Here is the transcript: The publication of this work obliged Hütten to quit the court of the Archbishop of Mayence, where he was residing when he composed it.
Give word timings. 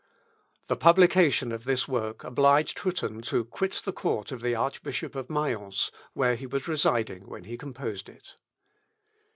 The 0.65 0.75
publication 0.75 1.51
of 1.51 1.65
this 1.65 1.87
work 1.87 2.23
obliged 2.23 2.79
Hütten 2.79 3.23
to 3.25 3.45
quit 3.45 3.83
the 3.85 3.93
court 3.93 4.31
of 4.31 4.41
the 4.41 4.55
Archbishop 4.55 5.13
of 5.13 5.29
Mayence, 5.29 5.91
where 6.13 6.33
he 6.33 6.47
was 6.47 6.67
residing 6.67 7.27
when 7.29 7.43
he 7.43 7.55
composed 7.55 8.09
it. 8.09 8.35